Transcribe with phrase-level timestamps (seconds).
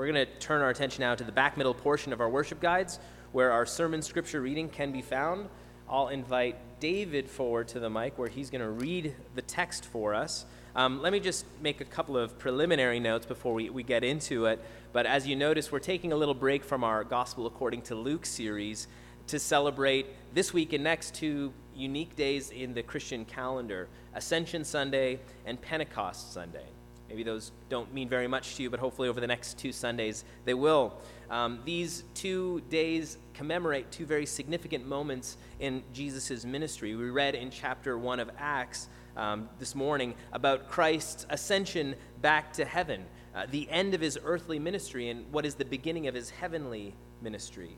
[0.00, 2.58] we're going to turn our attention now to the back middle portion of our worship
[2.58, 2.98] guides
[3.32, 5.46] where our sermon scripture reading can be found.
[5.90, 10.14] I'll invite David forward to the mic where he's going to read the text for
[10.14, 10.46] us.
[10.74, 14.46] Um, let me just make a couple of preliminary notes before we, we get into
[14.46, 14.64] it.
[14.94, 18.24] But as you notice, we're taking a little break from our Gospel According to Luke
[18.24, 18.88] series
[19.26, 25.20] to celebrate this week and next two unique days in the Christian calendar Ascension Sunday
[25.44, 26.68] and Pentecost Sunday.
[27.10, 30.24] Maybe those don't mean very much to you, but hopefully over the next two Sundays
[30.44, 30.94] they will.
[31.28, 36.94] Um, these two days commemorate two very significant moments in Jesus' ministry.
[36.94, 42.64] We read in chapter 1 of Acts um, this morning about Christ's ascension back to
[42.64, 43.04] heaven,
[43.34, 46.94] uh, the end of his earthly ministry, and what is the beginning of his heavenly
[47.22, 47.76] ministry.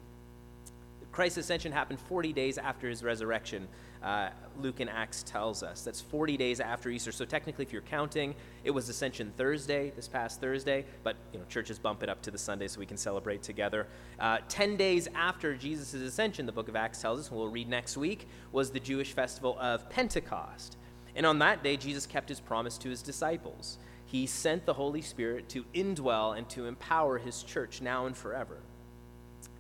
[1.13, 3.69] Christ's ascension happened 40 days after his resurrection
[4.03, 4.31] uh,
[4.61, 5.83] Luke and Acts tells us.
[5.85, 7.13] That's 40 days after Easter.
[7.13, 8.35] So technically, if you're counting,
[8.65, 12.31] it was Ascension Thursday, this past Thursday, but you know, churches bump it up to
[12.31, 13.87] the Sunday so we can celebrate together.
[14.19, 17.69] Uh, 10 days after Jesus' ascension, the book of Acts tells us, and we'll read
[17.69, 20.77] next week, was the Jewish festival of Pentecost.
[21.15, 23.79] And on that day, Jesus kept his promise to his disciples.
[24.07, 28.59] He sent the Holy Spirit to indwell and to empower his church now and forever.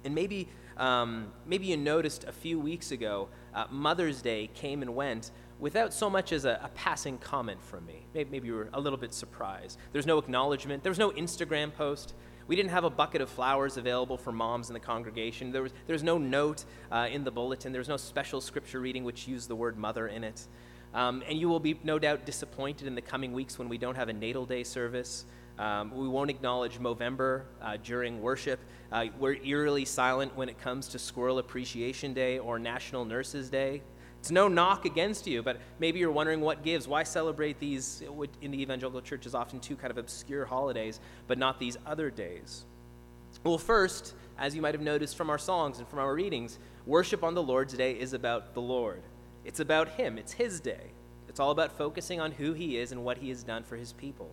[0.05, 4.95] And maybe, um, maybe you noticed a few weeks ago uh, Mother's Day came and
[4.95, 8.05] went without so much as a, a passing comment from me.
[8.15, 9.79] Maybe, maybe, you were a little bit surprised.
[9.93, 12.15] There's no acknowledgement, there was no Instagram post.
[12.49, 15.53] We didn't have a bucket of flowers available for moms in the congregation.
[15.53, 17.73] There was, there was no note uh, in the bulletin.
[17.73, 20.49] There was no special scripture reading which used the word mother in it.
[20.93, 23.95] Um, and you will be no doubt disappointed in the coming weeks when we don't
[23.95, 25.25] have a natal day service.
[25.59, 28.59] Um, we won't acknowledge Movember uh, during worship.
[28.91, 33.83] Uh, we're eerily silent when it comes to Squirrel Appreciation Day or National Nurses Day.
[34.21, 36.87] It's no knock against you, but maybe you're wondering what gives.
[36.87, 38.03] Why celebrate these
[38.41, 42.09] in the evangelical church is often two kind of obscure holidays, but not these other
[42.09, 42.65] days?
[43.43, 47.25] Well, first, as you might have noticed from our songs and from our readings, worship
[47.25, 49.03] on the Lord's Day is about the Lord.
[49.45, 50.93] It's about Him, it's His day.
[51.29, 53.93] It's all about focusing on who He is and what He has done for His
[53.93, 54.33] people.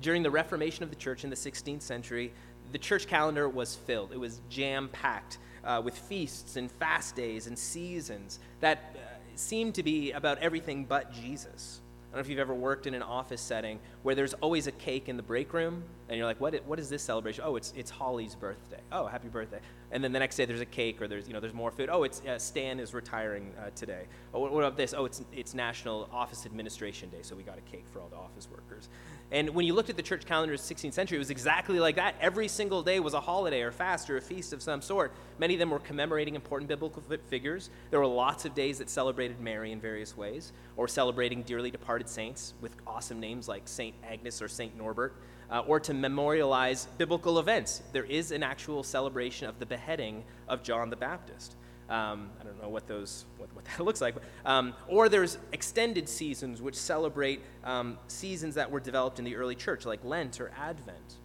[0.00, 2.32] During the Reformation of the church in the 16th century,
[2.72, 4.12] the church calendar was filled.
[4.12, 8.98] It was jam packed uh, with feasts and fast days and seasons that uh,
[9.34, 11.80] seemed to be about everything but Jesus.
[11.82, 14.72] I don't know if you've ever worked in an office setting where there's always a
[14.72, 17.42] cake in the break room, and you're like, what, what is this celebration?
[17.44, 18.78] Oh, it's, it's Holly's birthday.
[18.92, 19.58] Oh, happy birthday.
[19.90, 21.88] And then the next day there's a cake or there's, you know, there's more food.
[21.90, 24.04] Oh, it's uh, Stan is retiring uh, today.
[24.32, 24.94] Oh, what, what about this?
[24.96, 28.16] Oh, it's, it's National Office Administration Day, so we got a cake for all the
[28.16, 28.88] office workers.
[29.32, 31.80] And when you looked at the church calendar of the 16th century, it was exactly
[31.80, 32.14] like that.
[32.20, 35.12] Every single day was a holiday or fast or a feast of some sort.
[35.40, 37.70] Many of them were commemorating important biblical figures.
[37.90, 42.08] There were lots of days that celebrated Mary in various ways, or celebrating dearly departed
[42.08, 43.95] saints with awesome names like St.
[44.04, 44.76] Agnes or St.
[44.76, 45.14] Norbert,
[45.50, 47.82] uh, or to memorialize biblical events.
[47.92, 51.56] There is an actual celebration of the beheading of John the Baptist.
[51.88, 54.16] Um, I don't know what those what, what that looks like.
[54.44, 59.54] Um, or there's extended seasons which celebrate um, seasons that were developed in the early
[59.54, 61.16] church, like Lent or Advent.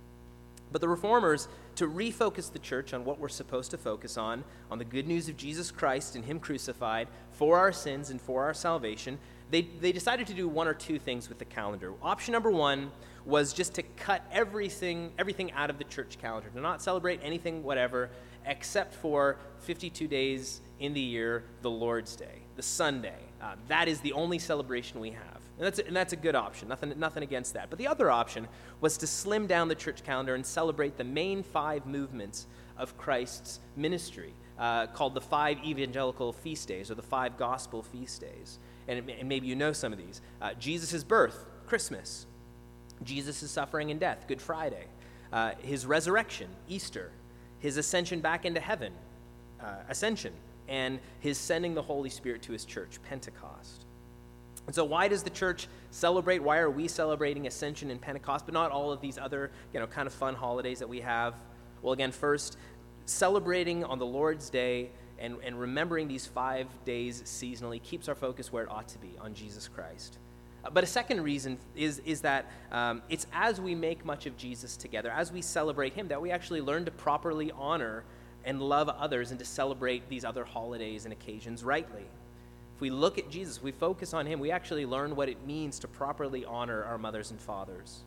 [0.71, 4.77] But the reformers, to refocus the church on what we're supposed to focus on, on
[4.77, 8.53] the good news of Jesus Christ and Him crucified for our sins and for our
[8.53, 9.19] salvation,
[9.51, 11.93] they, they decided to do one or two things with the calendar.
[12.01, 12.89] Option number one
[13.25, 17.61] was just to cut everything, everything out of the church calendar, to not celebrate anything,
[17.61, 18.09] whatever,
[18.45, 23.19] except for 52 days in the year, the Lord's Day, the Sunday.
[23.41, 25.41] Uh, that is the only celebration we have.
[25.57, 27.69] And that's, a, and that's a good option, nothing, nothing against that.
[27.69, 28.47] But the other option
[28.79, 32.47] was to slim down the church calendar and celebrate the main five movements
[32.77, 38.21] of Christ's ministry, uh, called the five evangelical feast days or the five gospel feast
[38.21, 38.57] days.
[38.87, 42.25] And, and maybe you know some of these uh, Jesus' birth, Christmas,
[43.03, 44.85] Jesus' suffering and death, Good Friday,
[45.31, 47.11] uh, his resurrection, Easter,
[47.59, 48.93] his ascension back into heaven,
[49.61, 50.33] uh, ascension,
[50.67, 53.85] and his sending the Holy Spirit to his church, Pentecost.
[54.67, 56.39] And so, why does the church celebrate?
[56.39, 59.87] Why are we celebrating Ascension and Pentecost, but not all of these other, you know,
[59.87, 61.35] kind of fun holidays that we have?
[61.81, 62.57] Well, again, first,
[63.05, 64.91] celebrating on the Lord's Day
[65.21, 69.11] and, and remembering these five days seasonally keeps our focus where it ought to be
[69.21, 70.17] on Jesus Christ.
[70.65, 74.35] Uh, but a second reason is, is that um, it's as we make much of
[74.37, 78.03] Jesus together, as we celebrate Him, that we actually learn to properly honor
[78.43, 82.05] and love others and to celebrate these other holidays and occasions rightly.
[82.75, 85.77] If we look at Jesus, we focus on Him, we actually learn what it means
[85.79, 88.01] to properly honor our mothers and fathers.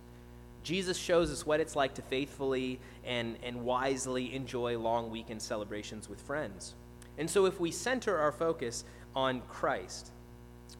[0.64, 6.08] Jesus shows us what it's like to faithfully and, and wisely enjoy long weekend celebrations
[6.08, 6.74] with friends.
[7.18, 8.84] And so, if we center our focus
[9.14, 10.10] on Christ,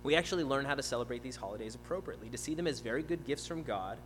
[0.02, 3.24] we actually learn how to celebrate these holidays appropriately, to see them as very good
[3.24, 3.98] gifts from God,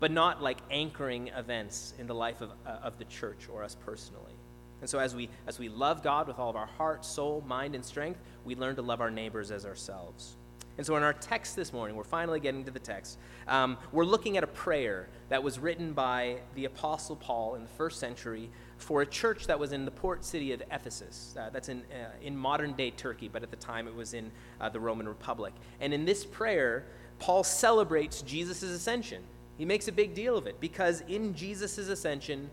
[0.00, 3.76] but not like anchoring events in the life of, uh, of the church or us
[3.84, 4.34] personally.
[4.80, 7.74] And so, as we, as we love God with all of our heart, soul, mind,
[7.74, 10.36] and strength, we learn to love our neighbors as ourselves.
[10.76, 13.18] And so, in our text this morning, we're finally getting to the text.
[13.48, 17.68] Um, we're looking at a prayer that was written by the Apostle Paul in the
[17.68, 21.34] first century for a church that was in the port city of Ephesus.
[21.38, 24.30] Uh, that's in, uh, in modern day Turkey, but at the time it was in
[24.60, 25.54] uh, the Roman Republic.
[25.80, 26.84] And in this prayer,
[27.18, 29.22] Paul celebrates Jesus' ascension.
[29.56, 32.50] He makes a big deal of it because in Jesus' ascension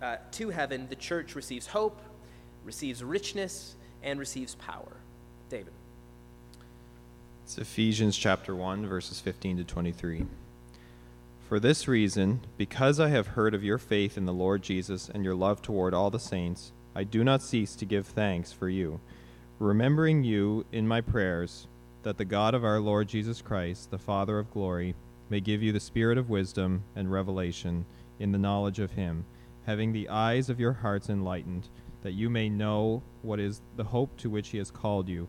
[0.00, 2.00] uh, to heaven, the church receives hope,
[2.64, 3.74] receives richness,
[4.04, 4.96] and receives power.
[5.48, 5.72] David.
[7.52, 10.24] It's Ephesians chapter 1, verses 15 to 23.
[11.46, 15.22] For this reason, because I have heard of your faith in the Lord Jesus and
[15.22, 19.00] your love toward all the saints, I do not cease to give thanks for you,
[19.58, 21.66] remembering you in my prayers,
[22.04, 24.94] that the God of our Lord Jesus Christ, the Father of glory,
[25.28, 27.84] may give you the spirit of wisdom and revelation
[28.18, 29.26] in the knowledge of him,
[29.66, 31.68] having the eyes of your hearts enlightened,
[32.00, 35.28] that you may know what is the hope to which he has called you.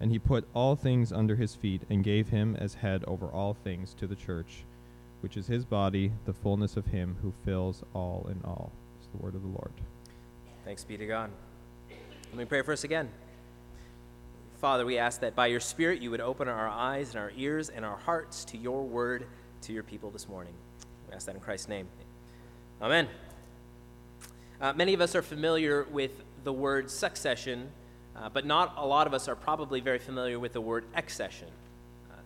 [0.00, 3.54] And he put all things under his feet and gave him as head over all
[3.54, 4.64] things to the church
[5.20, 8.70] which is his body, the fullness of him who fills all in all.
[8.98, 9.72] It's the word of the Lord.
[10.64, 11.30] Thanks be to God.
[12.30, 13.08] Let me pray for us again.
[14.60, 17.68] Father, we ask that by your Spirit you would open our eyes and our ears
[17.68, 19.26] and our hearts to your word
[19.62, 20.52] to your people this morning.
[21.08, 21.88] We ask that in Christ's name.
[22.80, 23.08] Amen.
[24.60, 27.70] Uh, many of us are familiar with the word succession,
[28.16, 31.48] uh, but not a lot of us are probably very familiar with the word accession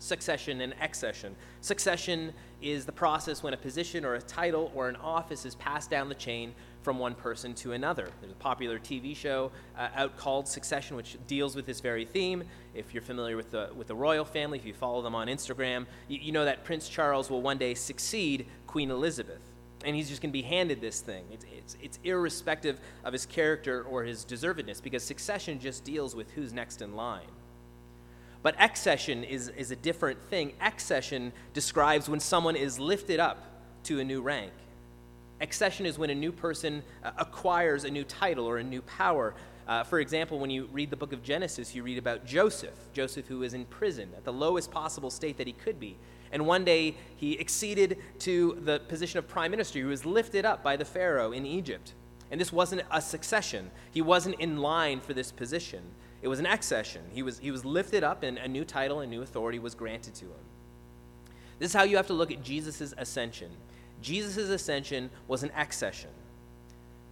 [0.00, 1.36] succession and accession.
[1.60, 5.90] Succession is the process when a position or a title or an office is passed
[5.90, 8.08] down the chain from one person to another.
[8.20, 12.42] There's a popular TV show uh, out called Succession, which deals with this very theme.
[12.74, 15.84] If you're familiar with the, with the royal family, if you follow them on Instagram,
[16.08, 19.49] you, you know that Prince Charles will one day succeed Queen Elizabeth.
[19.84, 21.24] And he's just going to be handed this thing.
[21.32, 26.30] It's, it's, it's irrespective of his character or his deservedness because succession just deals with
[26.32, 27.30] who's next in line.
[28.42, 30.52] But accession is, is a different thing.
[30.60, 33.44] Accession describes when someone is lifted up
[33.84, 34.52] to a new rank.
[35.40, 39.34] Accession is when a new person uh, acquires a new title or a new power.
[39.66, 43.26] Uh, for example, when you read the book of Genesis, you read about Joseph, Joseph
[43.26, 45.96] who is in prison at the lowest possible state that he could be.
[46.32, 49.78] And one day he acceded to the position of prime minister.
[49.78, 51.94] He was lifted up by the Pharaoh in Egypt.
[52.30, 55.82] And this wasn't a succession, he wasn't in line for this position.
[56.22, 57.02] It was an accession.
[57.12, 60.14] He was, he was lifted up, and a new title and new authority was granted
[60.16, 60.44] to him.
[61.58, 63.50] This is how you have to look at Jesus' ascension.
[64.02, 66.10] Jesus' ascension was an accession.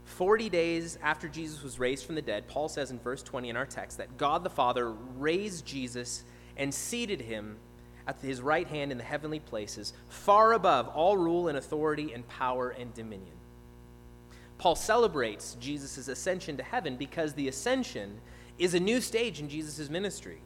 [0.05, 3.57] 40 days after Jesus was raised from the dead, Paul says in verse 20 in
[3.57, 6.25] our text that God the Father raised Jesus
[6.57, 7.57] and seated him
[8.09, 12.27] at his right hand in the heavenly places, far above all rule and authority and
[12.27, 13.37] power and dominion.
[14.57, 18.19] Paul celebrates Jesus' ascension to heaven because the ascension
[18.59, 20.39] is a new stage in Jesus' ministry.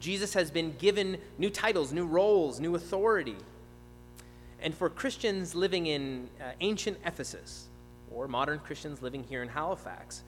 [0.00, 3.36] Jesus has been given new titles, new roles, new authority.
[4.62, 7.68] And for Christians living in uh, ancient Ephesus,
[8.10, 10.22] or modern Christians living here in Halifax,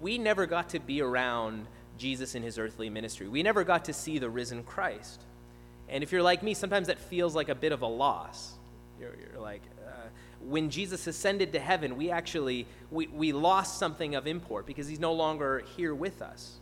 [0.00, 1.66] we never got to be around
[1.98, 3.28] Jesus in his earthly ministry.
[3.28, 5.22] We never got to see the risen Christ.
[5.92, 8.54] And if you're like me, sometimes that feels like a bit of a loss.
[8.98, 9.90] You're, you're like, uh,
[10.40, 14.98] when Jesus ascended to heaven, we actually we, we lost something of import because he's
[14.98, 16.58] no longer here with us.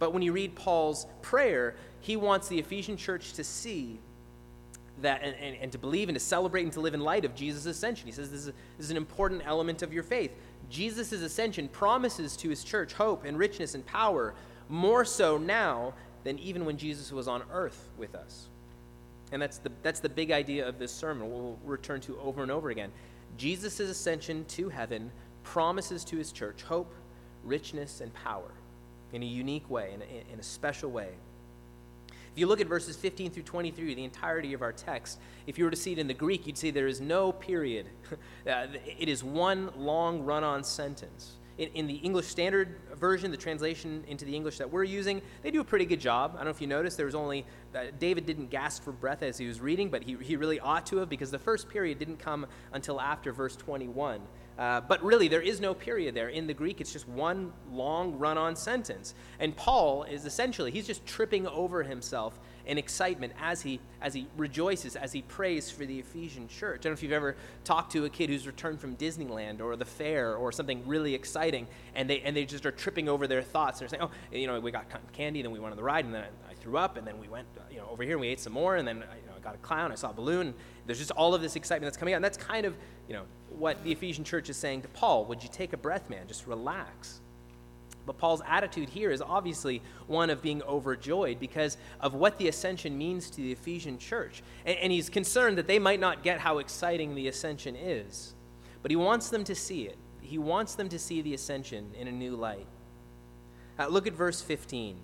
[0.00, 4.00] But when you read Paul's prayer, he wants the Ephesian church to see
[5.00, 7.36] that and, and, and, to believe and to celebrate and to live in light of
[7.36, 8.06] Jesus' ascension.
[8.06, 8.46] He says this is,
[8.76, 10.32] this is an important element of your faith.
[10.68, 14.34] Jesus' ascension promises to his church hope and richness and power
[14.68, 15.94] more so now
[16.24, 18.48] than even when Jesus was on earth with us.
[19.32, 22.50] And that's the, that's the big idea of this sermon, we'll return to over and
[22.50, 22.92] over again.
[23.36, 25.10] Jesus' ascension to heaven
[25.42, 26.92] promises to his church hope,
[27.44, 28.50] richness, and power
[29.12, 31.08] in a unique way, in a, in a special way.
[32.10, 35.64] If you look at verses 15 through 23, the entirety of our text, if you
[35.64, 37.86] were to see it in the Greek, you'd see there is no period.
[38.46, 38.66] uh,
[38.98, 41.32] it is one long run on sentence.
[41.58, 45.50] In, in, the English Standard Version, the translation into the English that we're using, they
[45.50, 46.32] do a pretty good job.
[46.34, 47.44] I don't know if you noticed, there was only,
[47.74, 50.86] uh, David didn't gasp for breath as he was reading, but he, he really ought
[50.86, 54.20] to have because the first period didn't come until after verse 21.
[54.58, 56.28] Uh, but really, there is no period there.
[56.28, 59.14] In the Greek, it's just one long run on sentence.
[59.38, 64.26] And Paul is essentially, he's just tripping over himself in excitement as he, as he
[64.36, 66.80] rejoices, as he prays for the Ephesian church.
[66.80, 69.76] I don't know if you've ever talked to a kid who's returned from Disneyland or
[69.76, 73.42] the fair or something really exciting, and they, and they just are tripping over their
[73.42, 73.78] thoughts.
[73.78, 76.14] They're saying, oh, you know, we got candy, then we went on the ride, and
[76.14, 78.28] then I, I threw up, and then we went, you know, over here and we
[78.28, 80.54] ate some more, and then you know, I got a clown, I saw a balloon.
[80.86, 82.76] There's just all of this excitement that's coming out, and that's kind of,
[83.08, 85.24] you know, what the Ephesian church is saying to Paul.
[85.26, 86.26] Would you take a breath, man?
[86.28, 87.21] Just relax.
[88.04, 92.98] But Paul's attitude here is obviously one of being overjoyed because of what the ascension
[92.98, 94.42] means to the Ephesian church.
[94.66, 98.34] And, and, he's concerned that they might not get how exciting the ascension is.
[98.82, 99.96] But he wants them to see it.
[100.20, 102.66] He wants them to see the ascension in a new light.
[103.78, 104.96] Uh, look at verse 15.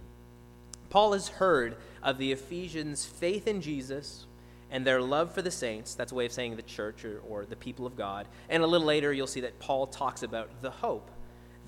[0.90, 4.26] Paul has heard of the Ephesians' faith in Jesus
[4.70, 5.94] and their love for the saints.
[5.94, 8.26] That's a way of saying the church or, or the people of God.
[8.48, 11.10] And a little later, you'll see that Paul talks about the hope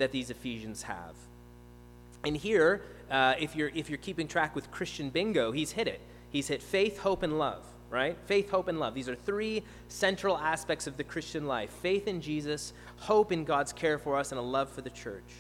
[0.00, 1.14] that these Ephesians have.
[2.24, 6.00] And here, uh, if, you're, if you're keeping track with Christian bingo, he's hit it.
[6.30, 8.16] He's hit faith, hope, and love, right?
[8.26, 8.94] Faith, hope, and love.
[8.94, 13.72] These are three central aspects of the Christian life faith in Jesus, hope in God's
[13.72, 15.32] care for us, and a love for the church.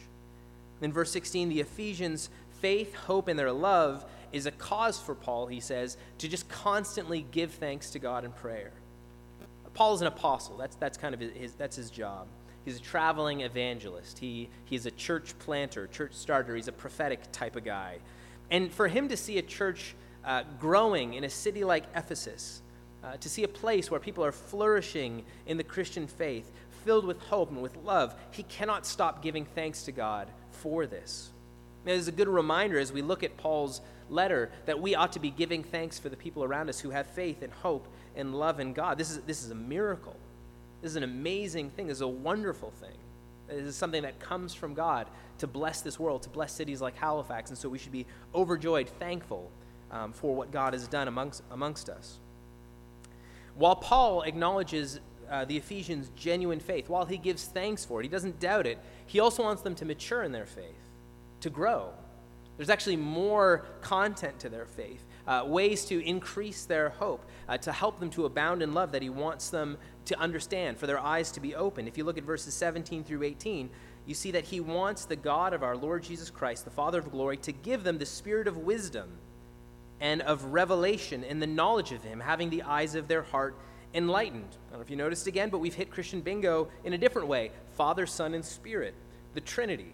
[0.80, 5.46] In verse 16, the Ephesians' faith, hope, and their love is a cause for Paul,
[5.46, 8.72] he says, to just constantly give thanks to God in prayer.
[9.74, 10.56] Paul is an apostle.
[10.56, 12.26] That's, that's kind of his, that's his job.
[12.64, 14.18] He's a traveling evangelist.
[14.18, 16.54] He, he's a church planter, church starter.
[16.54, 17.98] He's a prophetic type of guy.
[18.50, 22.62] And for him to see a church uh, growing in a city like Ephesus,
[23.02, 26.50] uh, to see a place where people are flourishing in the Christian faith,
[26.84, 31.30] filled with hope and with love, he cannot stop giving thanks to God for this.
[31.86, 35.18] It is a good reminder as we look at Paul's letter that we ought to
[35.18, 38.60] be giving thanks for the people around us who have faith and hope and love
[38.60, 38.98] in God.
[38.98, 40.16] This is, this is a miracle.
[40.82, 41.86] This is an amazing thing.
[41.86, 42.96] This is a wonderful thing.
[43.48, 45.06] This is something that comes from God
[45.38, 47.50] to bless this world, to bless cities like Halifax.
[47.50, 49.50] And so we should be overjoyed, thankful
[49.90, 52.18] um, for what God has done amongst, amongst us.
[53.54, 58.08] While Paul acknowledges uh, the Ephesians' genuine faith, while he gives thanks for it, he
[58.08, 60.88] doesn't doubt it, he also wants them to mature in their faith,
[61.40, 61.90] to grow.
[62.56, 67.72] There's actually more content to their faith, uh, ways to increase their hope, uh, to
[67.72, 71.30] help them to abound in love that he wants them to understand, for their eyes
[71.32, 71.86] to be open.
[71.86, 73.70] If you look at verses 17 through 18,
[74.06, 77.10] you see that he wants the God of our Lord Jesus Christ, the Father of
[77.10, 79.10] glory, to give them the spirit of wisdom
[80.00, 83.54] and of revelation and the knowledge of him, having the eyes of their heart
[83.94, 84.56] enlightened.
[84.68, 87.28] I don't know if you noticed again, but we've hit Christian bingo in a different
[87.28, 88.94] way Father, Son, and Spirit,
[89.34, 89.92] the Trinity.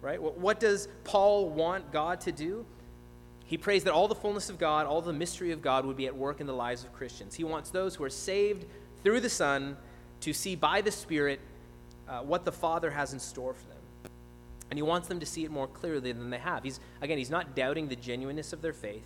[0.00, 0.20] Right?
[0.20, 2.66] What does Paul want God to do?
[3.44, 6.06] He prays that all the fullness of God, all the mystery of God would be
[6.06, 7.34] at work in the lives of Christians.
[7.36, 8.64] He wants those who are saved
[9.02, 9.76] through the Son
[10.20, 11.40] to see by the Spirit
[12.08, 14.12] uh, what the Father has in store for them.
[14.70, 16.62] And he wants them to see it more clearly than they have.
[16.62, 19.04] He's, again, he's not doubting the genuineness of their faith,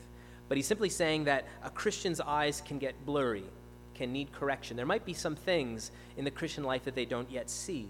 [0.49, 3.45] but he's simply saying that a Christian's eyes can get blurry,
[3.95, 4.77] can need correction.
[4.77, 7.89] There might be some things in the Christian life that they don't yet see.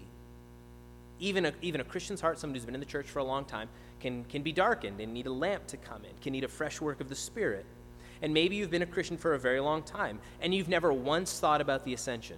[1.19, 3.45] Even a, even a Christian's heart, someone who's been in the church for a long
[3.45, 6.47] time, can, can be darkened and need a lamp to come in, can need a
[6.47, 7.65] fresh work of the Spirit.
[8.21, 11.39] And maybe you've been a Christian for a very long time and you've never once
[11.39, 12.37] thought about the ascension.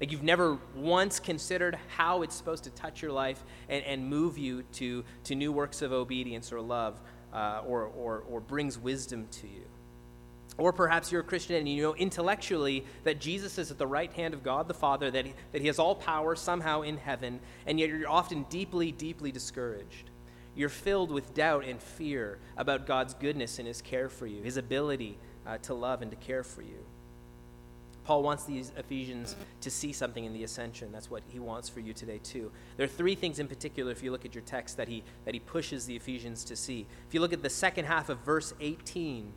[0.00, 4.38] Like you've never once considered how it's supposed to touch your life and, and move
[4.38, 7.00] you to, to new works of obedience or love
[7.32, 9.64] uh, or, or, or brings wisdom to you.
[10.56, 14.12] Or perhaps you're a Christian and you know intellectually that Jesus is at the right
[14.12, 17.40] hand of God the Father, that he, that he has all power somehow in heaven,
[17.66, 20.10] and yet you're often deeply, deeply discouraged.
[20.56, 24.56] You're filled with doubt and fear about God's goodness and his care for you, his
[24.56, 26.84] ability uh, to love and to care for you.
[28.04, 30.92] Paul wants these Ephesians to see something in the ascension.
[30.92, 32.52] That's what he wants for you today, too.
[32.76, 35.32] There are three things in particular, if you look at your text, that he, that
[35.32, 36.86] he pushes the Ephesians to see.
[37.08, 39.32] If you look at the second half of verse 18,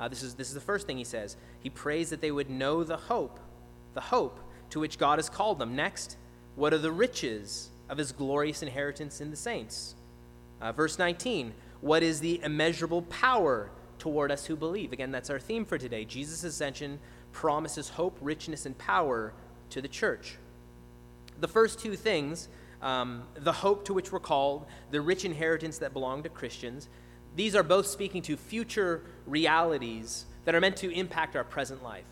[0.00, 1.36] uh, this, is, this is the first thing he says.
[1.60, 3.38] He prays that they would know the hope,
[3.94, 5.76] the hope to which God has called them.
[5.76, 6.16] Next,
[6.56, 9.94] what are the riches of his glorious inheritance in the saints?
[10.60, 14.92] Uh, verse 19, what is the immeasurable power toward us who believe?
[14.92, 16.04] Again, that's our theme for today.
[16.04, 16.98] Jesus' ascension
[17.32, 19.32] promises hope, richness, and power
[19.70, 20.36] to the church.
[21.40, 22.48] The first two things,
[22.82, 26.88] um, the hope to which we're called, the rich inheritance that belong to Christians,
[27.36, 32.06] these are both speaking to future realities that are meant to impact our present life.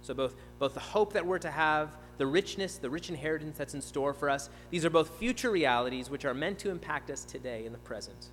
[0.00, 3.74] So, both, both the hope that we're to have, the richness, the rich inheritance that's
[3.74, 4.48] in store for us.
[4.70, 8.28] These are both future realities which are meant to impact us today in the present.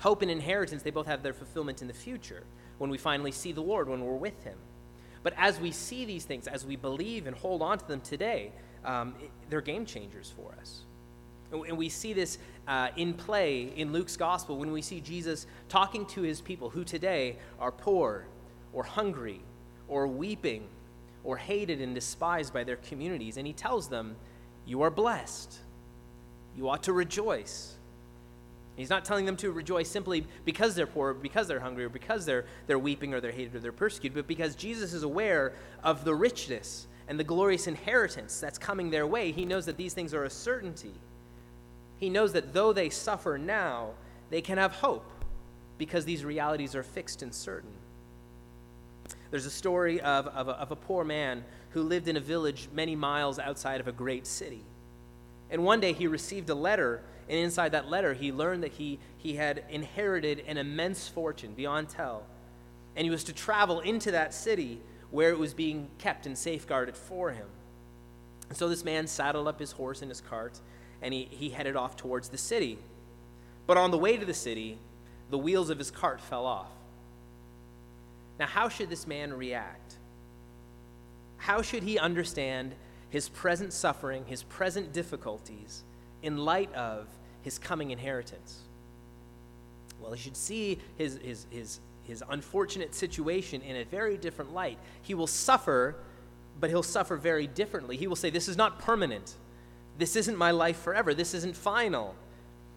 [0.00, 2.44] Hope and inheritance, they both have their fulfillment in the future
[2.78, 4.58] when we finally see the Lord, when we're with Him.
[5.22, 8.52] But as we see these things, as we believe and hold on to them today,
[8.84, 9.14] um,
[9.48, 10.82] they're game changers for us.
[11.50, 16.04] And we see this uh, in play in Luke's gospel when we see Jesus talking
[16.06, 18.26] to his people who today are poor
[18.72, 19.40] or hungry
[19.88, 20.66] or weeping
[21.24, 23.36] or hated and despised by their communities.
[23.36, 24.16] And he tells them,
[24.66, 25.58] You are blessed.
[26.56, 27.74] You ought to rejoice.
[28.76, 31.88] He's not telling them to rejoice simply because they're poor, or because they're hungry, or
[31.88, 35.52] because they're, they're weeping, or they're hated, or they're persecuted, but because Jesus is aware
[35.82, 39.30] of the richness and the glorious inheritance that's coming their way.
[39.30, 40.94] He knows that these things are a certainty.
[41.98, 43.90] He knows that though they suffer now,
[44.30, 45.08] they can have hope
[45.78, 47.70] because these realities are fixed and certain.
[49.34, 52.68] There's a story of, of, a, of a poor man who lived in a village
[52.72, 54.62] many miles outside of a great city.
[55.50, 59.00] And one day he received a letter, and inside that letter, he learned that he,
[59.18, 62.22] he had inherited an immense fortune beyond tell.
[62.94, 64.78] And he was to travel into that city
[65.10, 67.48] where it was being kept and safeguarded for him.
[68.50, 70.60] And so this man saddled up his horse and his cart,
[71.02, 72.78] and he, he headed off towards the city.
[73.66, 74.78] But on the way to the city,
[75.30, 76.70] the wheels of his cart fell off.
[78.38, 79.96] Now, how should this man react?
[81.36, 82.74] How should he understand
[83.10, 85.84] his present suffering, his present difficulties,
[86.22, 87.06] in light of
[87.42, 88.60] his coming inheritance?
[90.00, 94.78] Well, he should see his, his, his, his unfortunate situation in a very different light.
[95.02, 95.96] He will suffer,
[96.58, 97.96] but he'll suffer very differently.
[97.96, 99.34] He will say, This is not permanent.
[99.96, 101.14] This isn't my life forever.
[101.14, 102.14] This isn't final.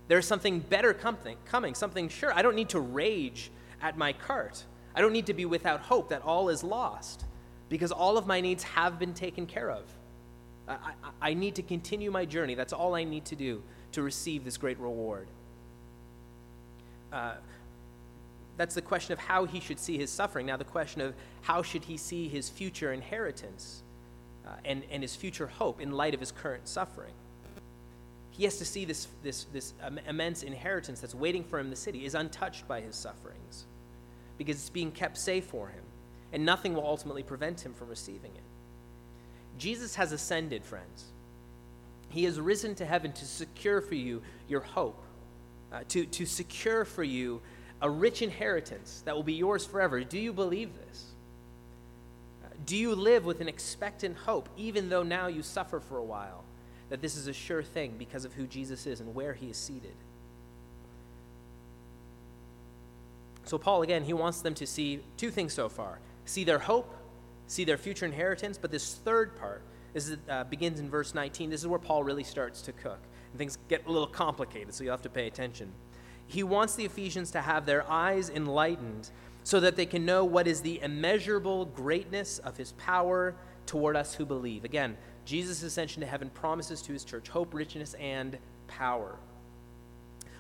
[0.08, 2.32] There's something better coming, coming, something sure.
[2.34, 4.64] I don't need to rage at my cart.
[4.98, 7.24] I don't need to be without hope that all is lost
[7.70, 9.84] because all of my needs have been taken care of.
[10.68, 12.56] I, I, I, need to continue my journey.
[12.56, 13.62] That's all I need to do
[13.92, 15.28] to receive this great reward.
[17.14, 17.36] Uh,
[18.58, 20.48] that's the question of how he should see his suffering.
[20.48, 23.84] Now, the question of how should he see his future inheritance
[24.48, 27.14] uh, and, and his future hope in light of his current suffering.
[28.32, 29.76] He has to see this, this, this
[30.08, 33.68] immense inheritance that's waiting for him in the city is untouched by his sufferings
[34.38, 35.84] because it's being kept safe for him,
[36.34, 38.44] and nothing will ultimately prevent him from receiving it.
[39.58, 41.06] Jesus has ascended, friends.
[42.10, 45.02] He has risen to heaven to secure for you your hope,
[45.72, 47.42] uh, to, to secure for you
[47.82, 50.04] a rich inheritance that will be yours forever.
[50.04, 51.06] Do you believe this?
[52.44, 56.04] Uh, do you live with an expectant hope, even though now you suffer for a
[56.04, 56.44] while,
[56.90, 59.58] that this is a sure thing because of who Jesus is and where he is
[59.58, 59.96] seated?
[63.48, 66.94] So, Paul, again, he wants them to see two things so far see their hope,
[67.48, 69.62] see their future inheritance, but this third part
[69.94, 71.50] is, uh, begins in verse 19.
[71.50, 73.00] This is where Paul really starts to cook.
[73.32, 75.72] And things get a little complicated, so you'll have to pay attention.
[76.28, 79.10] He wants the Ephesians to have their eyes enlightened
[79.46, 83.34] so that they can know what is the immeasurable greatness of his power
[83.66, 84.66] toward us who believe.
[84.66, 89.18] Again, Jesus' ascension to heaven promises to his church hope, richness, and power.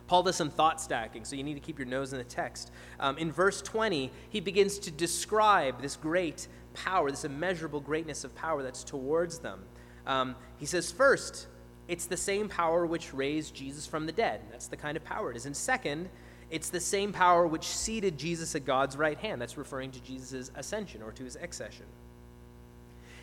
[0.08, 2.72] Paul does some thought stacking, so you need to keep your nose in the text.
[3.00, 8.34] Um, in verse 20, he begins to describe this great power, this immeasurable greatness of
[8.36, 9.63] power that's towards them.
[10.06, 11.48] Um, he says, first,
[11.88, 14.41] it's the same power which raised Jesus from the dead.
[14.52, 15.46] That's the kind of power it is.
[15.46, 16.10] And second,
[16.50, 19.41] it's the same power which seated Jesus at God's right hand.
[19.41, 21.86] That's referring to Jesus' ascension or to his accession.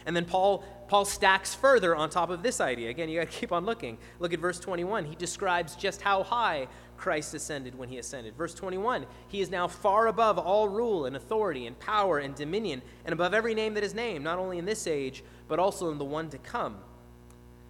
[0.07, 2.91] And then Paul, Paul stacks further on top of this idea.
[2.91, 3.99] Again, you got to keep on looking.
[4.19, 5.07] Look at verse 21.
[5.07, 8.37] He describes just how high Christ ascended when he ascended.
[8.37, 12.83] Verse 21 He is now far above all rule and authority and power and dominion,
[13.05, 15.99] and above every name that is named, not only in this age, but also in
[15.99, 16.77] the one to come.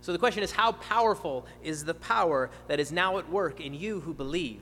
[0.00, 3.72] So the question is how powerful is the power that is now at work in
[3.72, 4.60] you who believe?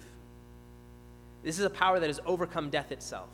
[1.43, 3.29] This is a power that has overcome death itself.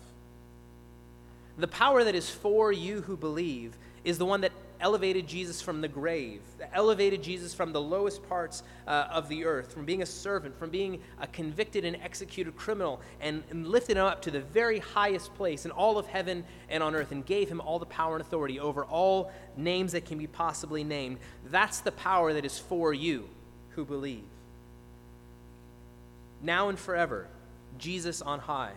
[1.59, 3.77] The power that is for you who believe
[4.09, 8.27] is the one that elevated Jesus from the grave, that elevated Jesus from the lowest
[8.27, 12.57] parts uh, of the earth, from being a servant, from being a convicted and executed
[12.57, 16.43] criminal, and, and lifted him up to the very highest place in all of heaven
[16.71, 20.07] and on earth, and gave him all the power and authority over all names that
[20.07, 21.19] can be possibly named.
[21.51, 23.29] That's the power that is for you
[23.75, 24.25] who believe.
[26.41, 27.29] Now and forever,
[27.77, 28.73] Jesus on high.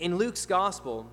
[0.00, 1.06] In Luke's gospel,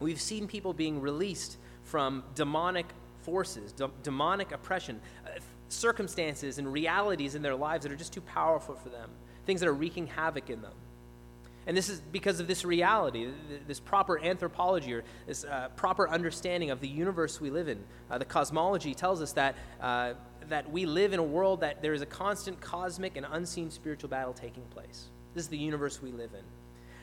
[0.00, 2.86] we've seen people being released from demonic
[3.22, 5.30] forces, de- demonic oppression, uh,
[5.68, 9.10] circumstances and realities in their lives that are just too powerful for them,
[9.46, 10.72] things that are wreaking havoc in them.
[11.66, 13.28] And this is because of this reality,
[13.68, 17.82] this proper anthropology or this uh, proper understanding of the universe we live in.
[18.10, 20.14] Uh, the cosmology tells us that, uh,
[20.48, 24.10] that we live in a world that there is a constant cosmic and unseen spiritual
[24.10, 25.08] battle taking place.
[25.34, 26.44] This is the universe we live in.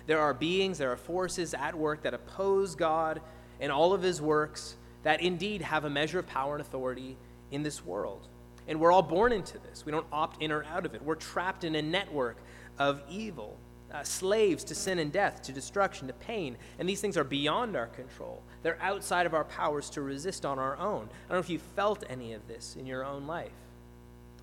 [0.08, 3.22] There are beings, there are forces at work that oppose God
[3.60, 7.17] and all of his works that indeed have a measure of power and authority
[7.52, 8.28] in this world.
[8.67, 9.86] And we're all born into this.
[9.86, 11.02] We don't opt in or out of it.
[11.02, 12.38] We're trapped in a network
[12.78, 13.58] of evil
[13.91, 16.58] uh, slaves to sin and death, to destruction, to pain.
[16.78, 18.43] And these things are beyond our control.
[18.62, 21.10] They're outside of our powers to resist on our own.
[21.26, 23.52] I don't know if you've felt any of this in your own life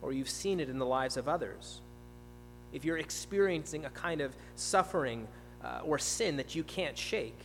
[0.03, 1.81] or you've seen it in the lives of others.
[2.73, 5.29] If you're experiencing a kind of suffering
[5.65, 7.39] uh, or sin that you can't shake,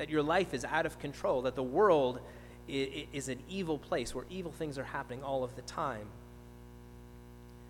[0.00, 2.20] that your life is out of control, that the world
[2.66, 6.06] is, an evil place where evil things are happening all of the time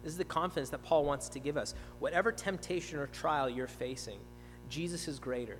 [0.02, 1.74] this is the confidence that Paul wants to give us.
[1.98, 4.18] Whatever temptation or trial you're facing,
[4.68, 5.58] Jesus is greater.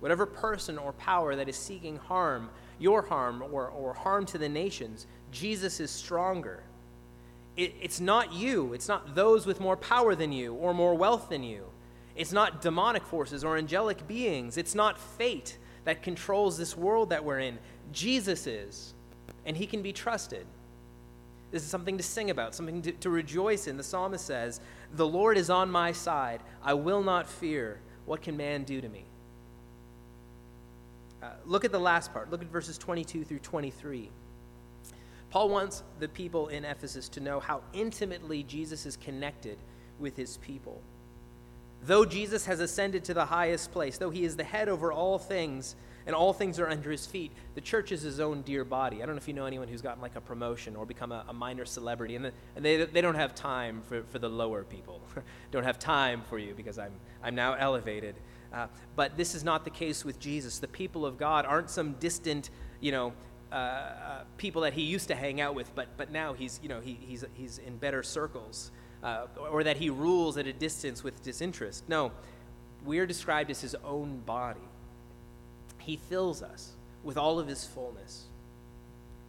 [0.00, 4.48] Whatever person or power that is seeking harm, your harm, or, or harm to the
[4.48, 6.62] nations, Jesus is stronger.
[7.56, 11.30] It, it's not you, it's not those with more power than you or more wealth
[11.30, 11.64] than you.
[12.16, 14.56] It's not demonic forces or angelic beings.
[14.56, 17.58] It's not fate that controls this world that we're in.
[17.92, 18.94] Jesus is,
[19.44, 20.46] and he can be trusted.
[21.50, 23.76] This is something to sing about, something to, to rejoice in.
[23.76, 24.60] The psalmist says,
[24.94, 26.40] The Lord is on my side.
[26.62, 27.80] I will not fear.
[28.04, 29.04] What can man do to me?
[31.22, 32.30] Uh, look at the last part.
[32.30, 34.10] Look at verses 22 through 23.
[35.30, 39.58] Paul wants the people in Ephesus to know how intimately Jesus is connected
[39.98, 40.80] with his people.
[41.82, 45.18] Though Jesus has ascended to the highest place, though he is the head over all
[45.18, 47.32] things, and all things are under his feet.
[47.54, 49.02] The church is his own dear body.
[49.02, 51.24] I don't know if you know anyone who's gotten like a promotion or become a,
[51.28, 54.62] a minor celebrity, and, the, and they, they don't have time for, for the lower
[54.62, 55.00] people.
[55.50, 58.14] don't have time for you because I'm, I'm now elevated.
[58.52, 60.60] Uh, but this is not the case with Jesus.
[60.60, 63.12] The people of God aren't some distant, you know,
[63.50, 66.68] uh, uh, people that he used to hang out with, but, but now he's, you
[66.68, 68.70] know, he, he's, he's in better circles,
[69.02, 71.88] uh, or that he rules at a distance with disinterest.
[71.88, 72.12] No,
[72.84, 74.60] we are described as his own body.
[75.78, 76.72] He fills us
[77.04, 78.24] with all of his fullness.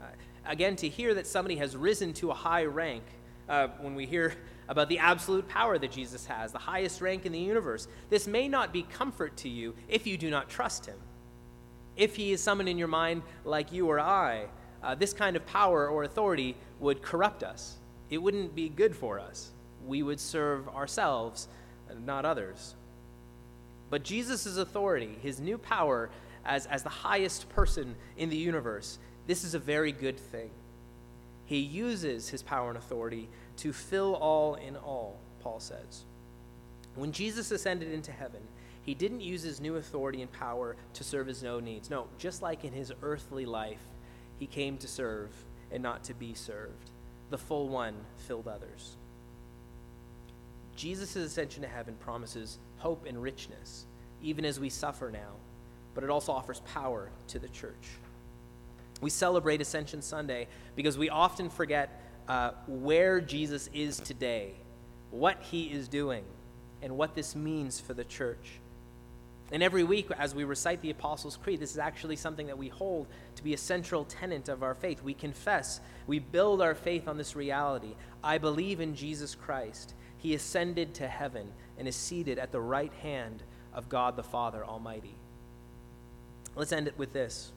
[0.01, 0.05] Uh,
[0.45, 3.03] again, to hear that somebody has risen to a high rank,
[3.49, 4.33] uh, when we hear
[4.67, 8.47] about the absolute power that Jesus has, the highest rank in the universe, this may
[8.47, 10.97] not be comfort to you if you do not trust him.
[11.95, 14.47] If he is someone in your mind like you or I,
[14.83, 17.77] uh, this kind of power or authority would corrupt us.
[18.09, 19.51] It wouldn't be good for us.
[19.87, 21.47] We would serve ourselves,
[22.05, 22.75] not others.
[23.89, 26.09] But Jesus' authority, his new power,
[26.45, 30.49] as, as the highest person in the universe, this is a very good thing.
[31.45, 36.03] He uses his power and authority to fill all in all, Paul says.
[36.95, 38.41] When Jesus ascended into heaven,
[38.83, 41.89] he didn't use his new authority and power to serve his own needs.
[41.89, 43.81] No, just like in his earthly life,
[44.39, 45.29] he came to serve
[45.71, 46.91] and not to be served.
[47.29, 48.95] The full one filled others.
[50.77, 53.85] Jesus' ascension to heaven promises hope and richness,
[54.21, 55.33] even as we suffer now
[55.97, 57.73] but it also offers power to the church.
[59.01, 64.51] We celebrate Ascension Sunday because we often forget uh, where Jesus is today,
[65.09, 66.23] what he is doing,
[66.83, 68.59] and what this means for the church.
[69.51, 72.67] And every week, as we recite the Apostles' Creed, this is actually something that we
[72.67, 75.01] hold to be a central tenet of our faith.
[75.01, 77.95] We confess, we build our faith on this reality.
[78.23, 79.95] I believe in Jesus Christ.
[80.17, 84.65] He ascended to heaven and is seated at the right hand of God the Father
[84.65, 85.15] Almighty.
[86.55, 87.51] Let's end it with this.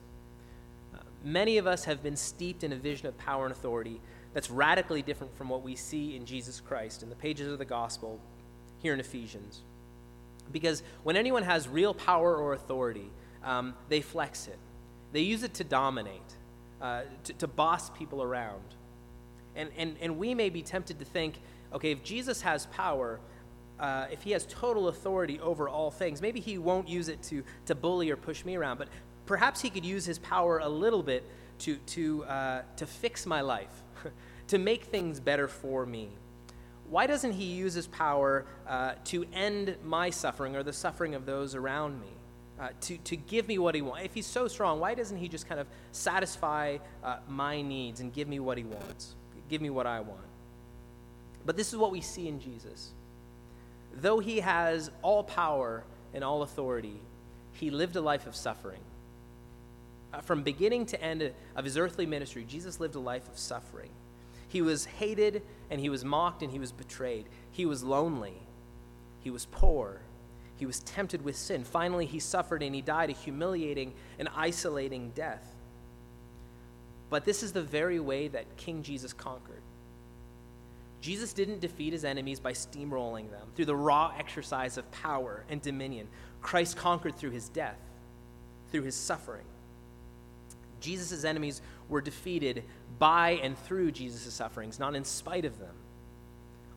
[0.93, 3.99] Uh, many of us have been steeped in a vision of power and authority
[4.33, 7.65] that's radically different from what we see in Jesus Christ in the pages of the
[7.65, 8.19] gospel
[8.81, 9.61] here in Ephesians.
[10.51, 13.09] Because when anyone has real power or authority,
[13.43, 14.59] um, they flex it,
[15.11, 16.21] they use it to dominate,
[16.81, 18.61] uh, to, to boss people around.
[19.55, 21.35] And, and, and we may be tempted to think
[21.73, 23.19] okay, if Jesus has power,
[23.79, 27.43] uh, if he has total authority over all things, maybe he won't use it to,
[27.65, 28.87] to bully or push me around, but
[29.25, 31.23] perhaps he could use his power a little bit
[31.59, 33.83] to, to, uh, to fix my life,
[34.47, 36.09] to make things better for me.
[36.89, 41.25] Why doesn't he use his power uh, to end my suffering or the suffering of
[41.25, 42.07] those around me?
[42.59, 44.05] Uh, to, to give me what he wants.
[44.05, 48.13] If he's so strong, why doesn't he just kind of satisfy uh, my needs and
[48.13, 49.15] give me what he wants?
[49.49, 50.21] Give me what I want.
[51.45, 52.91] But this is what we see in Jesus
[53.93, 56.99] though he has all power and all authority,
[57.53, 58.79] he lived a life of suffering.
[60.13, 63.89] Uh, from beginning to end of his earthly ministry, Jesus lived a life of suffering.
[64.49, 67.25] He was hated and he was mocked and he was betrayed.
[67.51, 68.35] He was lonely.
[69.21, 70.01] He was poor.
[70.57, 71.63] He was tempted with sin.
[71.63, 75.55] Finally, he suffered and he died a humiliating and isolating death.
[77.09, 79.61] But this is the very way that King Jesus conquered.
[81.01, 85.61] Jesus didn't defeat his enemies by steamrolling them through the raw exercise of power and
[85.61, 86.07] dominion.
[86.41, 87.79] Christ conquered through his death,
[88.71, 89.45] through his suffering.
[90.79, 92.63] Jesus' enemies were defeated
[92.99, 95.75] by and through Jesus' sufferings, not in spite of them.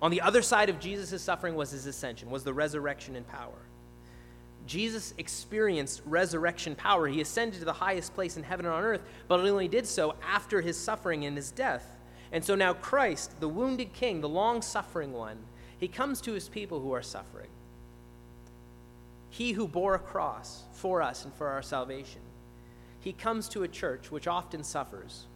[0.00, 3.58] On the other side of Jesus' suffering was his ascension, was the resurrection and power.
[4.66, 7.06] Jesus experienced resurrection power.
[7.06, 10.14] He ascended to the highest place in heaven and on earth, but only did so
[10.26, 11.93] after his suffering and his death.
[12.34, 15.38] And so now Christ, the wounded king, the long suffering one,
[15.78, 17.48] he comes to his people who are suffering.
[19.30, 22.22] He who bore a cross for us and for our salvation.
[22.98, 25.26] He comes to a church which often suffers,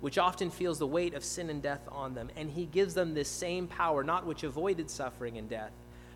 [0.00, 3.12] which often feels the weight of sin and death on them, and he gives them
[3.12, 5.72] this same power, not which avoided suffering and death,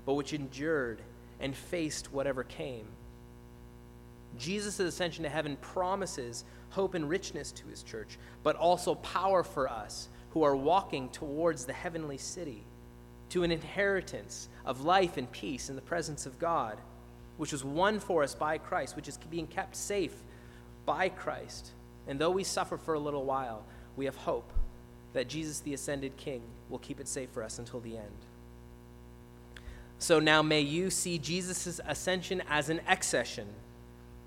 [0.07, 1.03] but which endured
[1.40, 2.87] and faced whatever came.
[4.38, 9.68] Jesus' ascension to heaven promises hope and richness to his church, but also power for
[9.68, 12.64] us who are walking towards the heavenly city,
[13.31, 16.79] to an inheritance of life and peace in the presence of God,
[17.37, 20.14] which was won for us by Christ, which is being kept safe
[20.87, 21.70] by Christ.
[22.07, 23.64] And though we suffer for a little while,
[23.97, 24.53] we have hope
[25.12, 28.27] that Jesus, the ascended King, will keep it safe for us until the end.
[29.99, 33.47] So now may you see Jesus' ascension as an accession,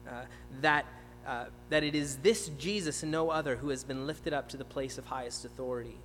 [0.07, 0.23] uh,
[0.61, 0.85] that,
[1.25, 4.57] uh, that it is this Jesus and no other who has been lifted up to
[4.57, 5.97] the place of highest authority.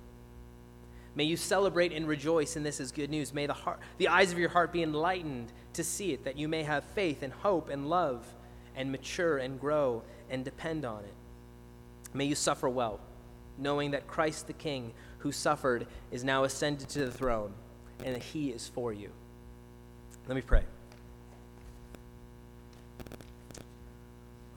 [1.15, 3.33] May you celebrate and rejoice in this as good news.
[3.33, 6.47] May the, heart, the eyes of your heart be enlightened to see it, that you
[6.47, 8.25] may have faith and hope and love
[8.75, 11.13] and mature and grow and depend on it.
[12.13, 12.99] May you suffer well,
[13.57, 17.53] knowing that Christ the King who suffered is now ascended to the throne
[18.03, 19.11] and that he is for you.
[20.27, 20.63] Let me pray.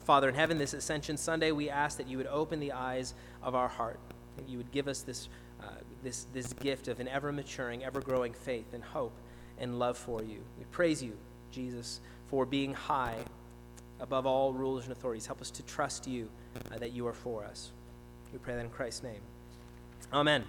[0.07, 3.55] Father in heaven, this Ascension Sunday, we ask that you would open the eyes of
[3.55, 3.99] our heart,
[4.37, 5.27] that you would give us this,
[5.61, 5.65] uh,
[6.01, 9.11] this, this gift of an ever maturing, ever growing faith and hope
[9.59, 10.39] and love for you.
[10.57, 11.11] We praise you,
[11.51, 13.17] Jesus, for being high
[13.99, 15.25] above all rulers and authorities.
[15.25, 16.29] Help us to trust you
[16.71, 17.73] uh, that you are for us.
[18.31, 19.19] We pray that in Christ's name.
[20.13, 20.45] Amen.